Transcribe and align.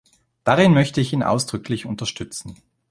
Darin 0.45 0.73
möchte 0.73 0.99
ich 0.99 1.13
ihn 1.13 1.21
ausdrücklich 1.21 1.85
unterstützen. 1.85 2.55